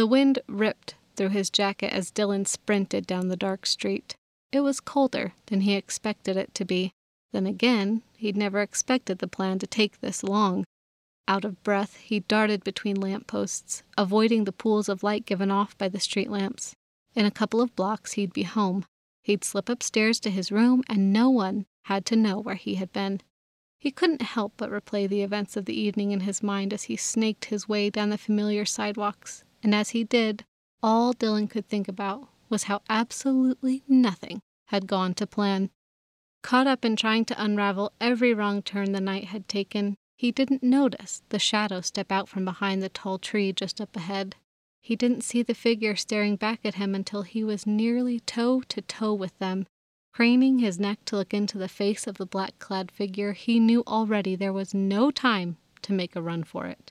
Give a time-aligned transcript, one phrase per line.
[0.00, 4.14] The wind ripped through his jacket as Dylan sprinted down the dark street.
[4.50, 6.92] It was colder than he expected it to be.
[7.32, 10.64] Then again, he'd never expected the plan to take this long.
[11.28, 15.76] Out of breath, he darted between lamp posts, avoiding the pools of light given off
[15.76, 16.72] by the street lamps.
[17.14, 18.86] In a couple of blocks, he'd be home.
[19.22, 22.90] He'd slip upstairs to his room, and no one had to know where he had
[22.94, 23.20] been.
[23.78, 26.96] He couldn't help but replay the events of the evening in his mind as he
[26.96, 30.44] snaked his way down the familiar sidewalks, and as he did,
[30.82, 35.70] all Dylan could think about was how absolutely nothing had gone to plan.
[36.42, 40.62] Caught up in trying to unravel every wrong turn the night had taken, he didn't
[40.62, 44.36] notice the shadow step out from behind the tall tree just up ahead.
[44.82, 48.80] He didn't see the figure staring back at him until he was nearly toe to
[48.82, 49.66] toe with them.
[50.14, 53.82] Craning his neck to look into the face of the black clad figure, he knew
[53.86, 56.90] already there was no time to make a run for it.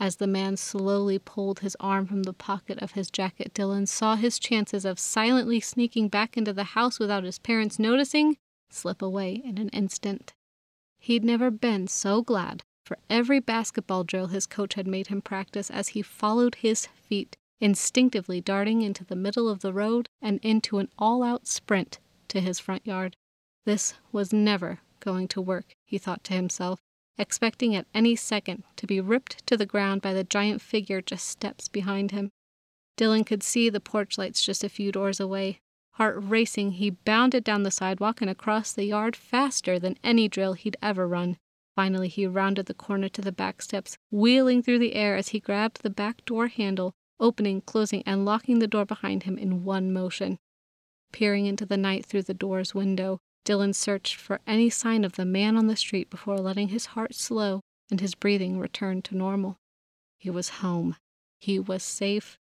[0.00, 4.14] As the man slowly pulled his arm from the pocket of his jacket, Dylan saw
[4.14, 8.36] his chances of silently sneaking back into the house without his parents noticing
[8.70, 10.34] slip away in an instant.
[11.00, 15.70] He'd never been so glad for every basketball drill his coach had made him practice
[15.70, 20.78] as he followed his feet, instinctively darting into the middle of the road and into
[20.78, 23.16] an all out sprint to his front yard.
[23.64, 26.80] This was never going to work, he thought to himself,
[27.18, 31.26] expecting at any second to be ripped to the ground by the giant figure just
[31.26, 32.30] steps behind him.
[32.96, 35.60] Dylan could see the porch lights just a few doors away.
[35.92, 40.52] Heart racing, he bounded down the sidewalk and across the yard faster than any drill
[40.52, 41.36] he'd ever run.
[41.74, 45.40] Finally, he rounded the corner to the back steps, wheeling through the air as he
[45.40, 49.92] grabbed the back door handle, opening, closing, and locking the door behind him in one
[49.92, 50.38] motion.
[51.12, 55.24] Peering into the night through the door's window, Dylan searched for any sign of the
[55.24, 59.56] man on the street before letting his heart slow and his breathing return to normal.
[60.18, 60.96] He was home.
[61.40, 62.36] He was safe.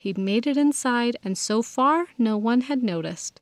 [0.00, 3.40] He'd made it inside, and so far, no one had noticed.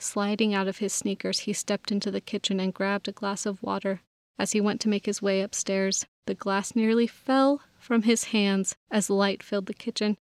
[0.00, 3.62] Sliding out of his sneakers, he stepped into the kitchen and grabbed a glass of
[3.62, 4.00] water.
[4.36, 8.74] As he went to make his way upstairs, the glass nearly fell from his hands
[8.90, 10.18] as light filled the kitchen.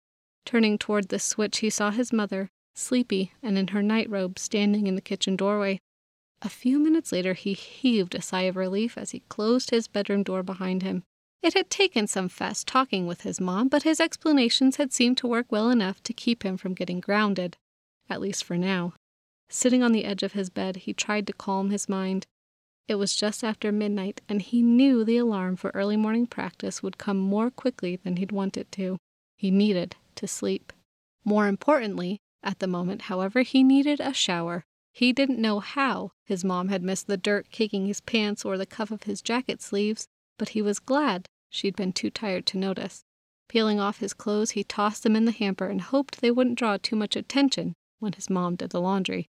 [0.46, 4.94] Turning toward the switch, he saw his mother, sleepy and in her nightrobe, standing in
[4.94, 5.80] the kitchen doorway.
[6.44, 10.22] A few minutes later, he heaved a sigh of relief as he closed his bedroom
[10.22, 11.02] door behind him.
[11.42, 15.26] It had taken some fast talking with his mom, but his explanations had seemed to
[15.26, 17.56] work well enough to keep him from getting grounded,
[18.10, 18.92] at least for now.
[19.48, 22.26] Sitting on the edge of his bed, he tried to calm his mind.
[22.88, 26.98] It was just after midnight, and he knew the alarm for early morning practice would
[26.98, 28.98] come more quickly than he'd want it to.
[29.38, 30.74] He needed to sleep.
[31.24, 34.64] More importantly, at the moment, however, he needed a shower.
[34.94, 38.64] He didn't know how his mom had missed the dirt caking his pants or the
[38.64, 40.06] cuff of his jacket sleeves,
[40.38, 43.02] but he was glad she'd been too tired to notice.
[43.48, 46.76] Peeling off his clothes, he tossed them in the hamper and hoped they wouldn't draw
[46.76, 49.26] too much attention when his mom did the laundry.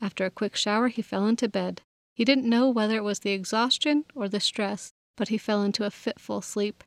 [0.00, 1.82] After a quick shower, he fell into bed,
[2.14, 5.84] he didn't know whether it was the exhaustion or the stress, but he fell into
[5.84, 6.82] a fitful sleep.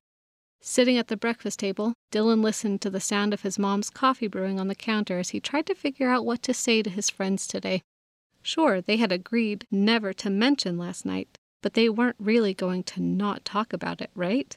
[0.62, 4.60] Sitting at the breakfast table, Dylan listened to the sound of his mom's coffee brewing
[4.60, 7.46] on the counter as he tried to figure out what to say to his friends
[7.48, 7.84] today.
[8.46, 13.02] Sure, they had agreed never to mention last night, but they weren't really going to
[13.02, 14.56] not talk about it, right?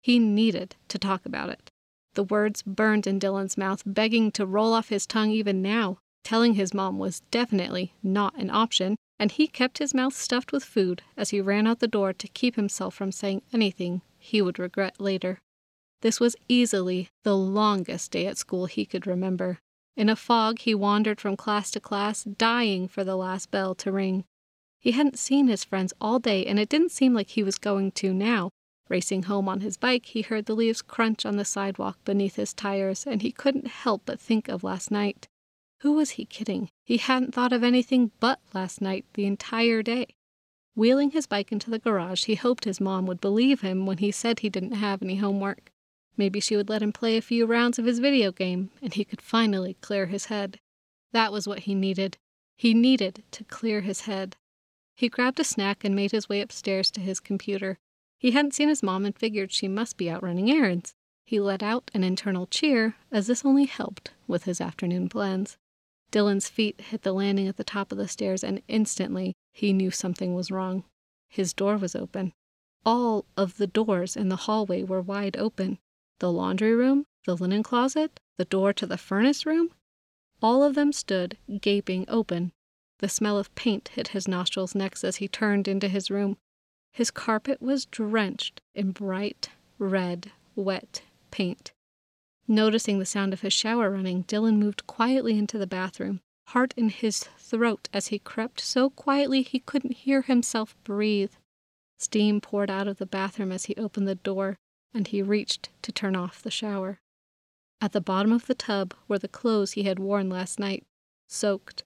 [0.00, 1.72] He needed to talk about it.
[2.14, 5.98] The words burned in Dylan's mouth, begging to roll off his tongue even now.
[6.22, 10.62] Telling his mom was definitely not an option, and he kept his mouth stuffed with
[10.64, 14.60] food as he ran out the door to keep himself from saying anything he would
[14.60, 15.40] regret later.
[16.02, 19.58] This was easily the longest day at school he could remember.
[19.96, 23.90] In a fog, he wandered from class to class, dying for the last bell to
[23.90, 24.24] ring.
[24.78, 27.92] He hadn't seen his friends all day, and it didn't seem like he was going
[27.92, 28.50] to now.
[28.88, 32.52] Racing home on his bike, he heard the leaves crunch on the sidewalk beneath his
[32.52, 35.26] tires, and he couldn't help but think of last night.
[35.80, 36.68] Who was he kidding?
[36.84, 40.14] He hadn't thought of anything but last night the entire day.
[40.74, 44.10] Wheeling his bike into the garage, he hoped his mom would believe him when he
[44.10, 45.72] said he didn't have any homework.
[46.16, 49.04] Maybe she would let him play a few rounds of his video game, and he
[49.04, 50.58] could finally clear his head.
[51.12, 52.16] That was what he needed.
[52.56, 54.36] He needed to clear his head.
[54.94, 57.78] He grabbed a snack and made his way upstairs to his computer.
[58.18, 60.94] He hadn't seen his mom and figured she must be out running errands.
[61.26, 65.58] He let out an internal cheer, as this only helped with his afternoon plans.
[66.10, 69.90] Dylan's feet hit the landing at the top of the stairs, and instantly he knew
[69.90, 70.84] something was wrong.
[71.28, 72.32] His door was open.
[72.86, 75.78] All of the doors in the hallway were wide open
[76.18, 79.70] the laundry room, the linen closet, the door to the furnace room.
[80.42, 82.52] All of them stood gaping open.
[82.98, 86.38] The smell of paint hit his nostrils next as he turned into his room.
[86.92, 91.72] His carpet was drenched in bright, red, wet paint.
[92.48, 96.88] Noticing the sound of his shower running, Dylan moved quietly into the bathroom, heart in
[96.88, 101.32] his throat as he crept so quietly he couldn't hear himself breathe.
[101.98, 104.58] Steam poured out of the bathroom as he opened the door,
[104.96, 106.98] and he reached to turn off the shower.
[107.82, 110.84] At the bottom of the tub were the clothes he had worn last night,
[111.28, 111.84] soaked.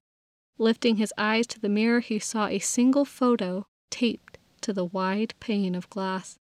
[0.59, 5.35] Lifting his eyes to the mirror, he saw a single photo taped to the wide
[5.41, 6.39] pane of glass.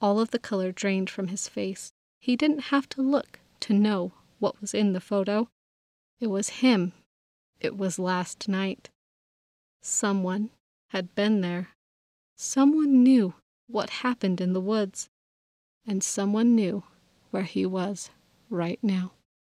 [0.00, 1.92] All of the color drained from his face.
[2.18, 5.50] He didn't have to look to know what was in the photo.
[6.18, 6.92] It was him.
[7.60, 8.88] It was last night.
[9.82, 10.48] Someone
[10.88, 11.68] had been there.
[12.36, 13.34] Someone knew
[13.66, 15.10] what happened in the woods.
[15.86, 16.84] And someone knew
[17.30, 18.10] where he was
[18.48, 19.12] right now.